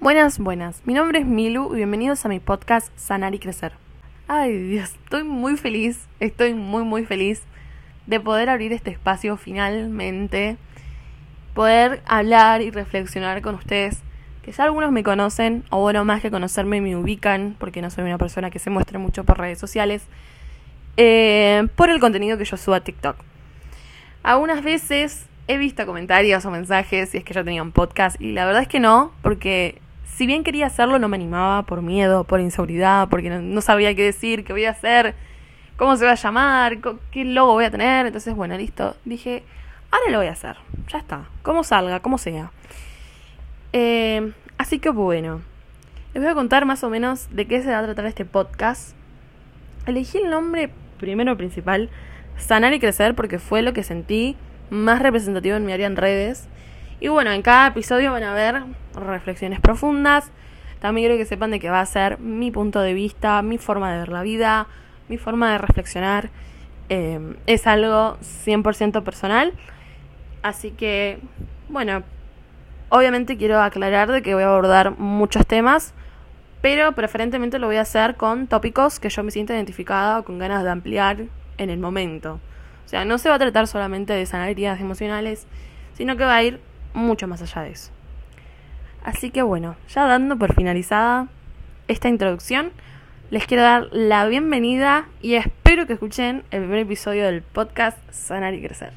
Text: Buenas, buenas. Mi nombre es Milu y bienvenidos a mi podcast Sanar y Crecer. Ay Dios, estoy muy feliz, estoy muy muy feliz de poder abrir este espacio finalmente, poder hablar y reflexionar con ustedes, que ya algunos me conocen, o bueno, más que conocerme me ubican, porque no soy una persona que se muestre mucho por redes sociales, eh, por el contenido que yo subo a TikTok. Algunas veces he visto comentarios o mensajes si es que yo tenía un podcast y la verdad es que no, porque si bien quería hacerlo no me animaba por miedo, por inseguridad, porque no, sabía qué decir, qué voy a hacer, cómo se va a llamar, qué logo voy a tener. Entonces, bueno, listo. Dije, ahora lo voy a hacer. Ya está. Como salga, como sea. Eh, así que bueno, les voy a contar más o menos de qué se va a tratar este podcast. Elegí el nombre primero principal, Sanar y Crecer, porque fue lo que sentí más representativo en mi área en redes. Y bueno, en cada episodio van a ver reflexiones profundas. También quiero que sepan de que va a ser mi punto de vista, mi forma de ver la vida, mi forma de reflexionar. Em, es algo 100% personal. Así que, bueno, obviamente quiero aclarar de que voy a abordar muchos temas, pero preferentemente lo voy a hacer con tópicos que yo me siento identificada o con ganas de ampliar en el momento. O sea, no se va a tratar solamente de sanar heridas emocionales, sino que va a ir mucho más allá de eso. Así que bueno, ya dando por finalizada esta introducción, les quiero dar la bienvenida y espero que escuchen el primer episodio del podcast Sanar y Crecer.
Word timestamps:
Buenas, 0.00 0.38
buenas. 0.38 0.80
Mi 0.86 0.94
nombre 0.94 1.18
es 1.18 1.26
Milu 1.26 1.74
y 1.74 1.76
bienvenidos 1.76 2.24
a 2.24 2.30
mi 2.30 2.40
podcast 2.40 2.88
Sanar 2.96 3.34
y 3.34 3.38
Crecer. 3.38 3.74
Ay 4.28 4.56
Dios, 4.56 4.94
estoy 4.94 5.24
muy 5.24 5.58
feliz, 5.58 6.08
estoy 6.20 6.54
muy 6.54 6.84
muy 6.84 7.04
feliz 7.04 7.42
de 8.06 8.18
poder 8.18 8.48
abrir 8.48 8.72
este 8.72 8.90
espacio 8.90 9.36
finalmente, 9.36 10.56
poder 11.52 12.00
hablar 12.06 12.62
y 12.62 12.70
reflexionar 12.70 13.42
con 13.42 13.56
ustedes, 13.56 14.00
que 14.42 14.52
ya 14.52 14.64
algunos 14.64 14.90
me 14.90 15.02
conocen, 15.02 15.64
o 15.68 15.82
bueno, 15.82 16.02
más 16.06 16.22
que 16.22 16.30
conocerme 16.30 16.80
me 16.80 16.96
ubican, 16.96 17.54
porque 17.58 17.82
no 17.82 17.90
soy 17.90 18.04
una 18.04 18.16
persona 18.16 18.48
que 18.48 18.58
se 18.58 18.70
muestre 18.70 18.96
mucho 18.96 19.24
por 19.24 19.36
redes 19.36 19.58
sociales, 19.58 20.04
eh, 20.96 21.68
por 21.76 21.90
el 21.90 22.00
contenido 22.00 22.38
que 22.38 22.46
yo 22.46 22.56
subo 22.56 22.74
a 22.74 22.80
TikTok. 22.80 23.16
Algunas 24.22 24.62
veces 24.64 25.26
he 25.46 25.58
visto 25.58 25.84
comentarios 25.84 26.42
o 26.46 26.50
mensajes 26.50 27.10
si 27.10 27.18
es 27.18 27.24
que 27.24 27.34
yo 27.34 27.44
tenía 27.44 27.62
un 27.62 27.72
podcast 27.72 28.18
y 28.18 28.32
la 28.32 28.46
verdad 28.46 28.62
es 28.62 28.68
que 28.68 28.80
no, 28.80 29.12
porque 29.20 29.78
si 30.04 30.26
bien 30.26 30.44
quería 30.44 30.66
hacerlo 30.66 30.98
no 30.98 31.08
me 31.08 31.16
animaba 31.16 31.62
por 31.62 31.82
miedo, 31.82 32.24
por 32.24 32.40
inseguridad, 32.40 33.08
porque 33.08 33.30
no, 33.30 33.60
sabía 33.60 33.94
qué 33.94 34.04
decir, 34.04 34.44
qué 34.44 34.52
voy 34.52 34.64
a 34.64 34.70
hacer, 34.70 35.14
cómo 35.76 35.96
se 35.96 36.04
va 36.04 36.12
a 36.12 36.16
llamar, 36.16 36.78
qué 37.10 37.24
logo 37.24 37.54
voy 37.54 37.64
a 37.64 37.70
tener. 37.70 38.06
Entonces, 38.06 38.34
bueno, 38.34 38.56
listo. 38.56 38.96
Dije, 39.04 39.42
ahora 39.90 40.10
lo 40.10 40.18
voy 40.18 40.26
a 40.26 40.32
hacer. 40.32 40.56
Ya 40.88 40.98
está. 40.98 41.24
Como 41.42 41.64
salga, 41.64 42.00
como 42.00 42.18
sea. 42.18 42.50
Eh, 43.72 44.32
así 44.58 44.78
que 44.78 44.90
bueno, 44.90 45.42
les 46.12 46.22
voy 46.22 46.32
a 46.32 46.34
contar 46.34 46.66
más 46.66 46.82
o 46.82 46.90
menos 46.90 47.28
de 47.30 47.46
qué 47.46 47.62
se 47.62 47.70
va 47.70 47.78
a 47.78 47.84
tratar 47.84 48.06
este 48.06 48.24
podcast. 48.24 48.96
Elegí 49.86 50.18
el 50.18 50.28
nombre 50.28 50.70
primero 50.98 51.36
principal, 51.36 51.88
Sanar 52.36 52.74
y 52.74 52.80
Crecer, 52.80 53.14
porque 53.14 53.38
fue 53.38 53.62
lo 53.62 53.72
que 53.72 53.82
sentí 53.82 54.36
más 54.70 55.00
representativo 55.00 55.56
en 55.56 55.64
mi 55.64 55.72
área 55.72 55.86
en 55.86 55.96
redes. 55.96 56.48
Y 57.00 57.08
bueno, 57.08 57.32
en 57.32 57.40
cada 57.40 57.68
episodio 57.68 58.12
van 58.12 58.24
a 58.24 58.34
ver 58.34 58.62
reflexiones 58.94 59.58
profundas. 59.58 60.30
También 60.80 61.06
quiero 61.08 61.18
que 61.18 61.26
sepan 61.26 61.50
de 61.50 61.58
que 61.58 61.70
va 61.70 61.80
a 61.80 61.86
ser 61.86 62.18
mi 62.20 62.50
punto 62.50 62.80
de 62.80 62.92
vista, 62.92 63.40
mi 63.40 63.56
forma 63.56 63.90
de 63.90 64.00
ver 64.00 64.10
la 64.10 64.22
vida, 64.22 64.66
mi 65.08 65.16
forma 65.16 65.50
de 65.52 65.58
reflexionar. 65.58 66.28
Em, 66.90 67.36
es 67.46 67.66
algo 67.66 68.18
100% 68.20 69.02
personal. 69.02 69.54
Así 70.42 70.72
que, 70.72 71.20
bueno, 71.70 72.02
obviamente 72.90 73.38
quiero 73.38 73.62
aclarar 73.62 74.12
de 74.12 74.20
que 74.20 74.34
voy 74.34 74.42
a 74.42 74.48
abordar 74.48 74.98
muchos 74.98 75.46
temas, 75.46 75.94
pero 76.60 76.92
preferentemente 76.92 77.58
lo 77.58 77.66
voy 77.66 77.76
a 77.76 77.82
hacer 77.82 78.16
con 78.16 78.46
tópicos 78.46 79.00
que 79.00 79.08
yo 79.08 79.22
me 79.22 79.30
siento 79.30 79.54
identificada 79.54 80.18
o 80.18 80.24
con 80.24 80.38
ganas 80.38 80.64
de 80.64 80.70
ampliar 80.70 81.24
en 81.56 81.70
el 81.70 81.78
momento. 81.78 82.40
O 82.84 82.88
sea, 82.88 83.06
no 83.06 83.16
se 83.16 83.30
va 83.30 83.36
a 83.36 83.38
tratar 83.38 83.66
solamente 83.68 84.12
de 84.12 84.26
sanar 84.26 84.50
heridas 84.50 84.80
emocionales, 84.80 85.46
sino 85.94 86.16
que 86.16 86.24
va 86.24 86.36
a 86.36 86.42
ir 86.42 86.60
mucho 86.94 87.26
más 87.28 87.42
allá 87.42 87.62
de 87.62 87.70
eso. 87.70 87.90
Así 89.04 89.30
que 89.30 89.42
bueno, 89.42 89.76
ya 89.88 90.06
dando 90.06 90.36
por 90.36 90.54
finalizada 90.54 91.28
esta 91.88 92.08
introducción, 92.08 92.72
les 93.30 93.46
quiero 93.46 93.62
dar 93.62 93.88
la 93.92 94.26
bienvenida 94.26 95.06
y 95.22 95.34
espero 95.34 95.86
que 95.86 95.94
escuchen 95.94 96.42
el 96.50 96.62
primer 96.62 96.80
episodio 96.80 97.24
del 97.24 97.42
podcast 97.42 97.98
Sanar 98.10 98.54
y 98.54 98.62
Crecer. 98.62 98.92